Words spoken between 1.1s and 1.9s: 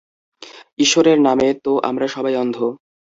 নামে তো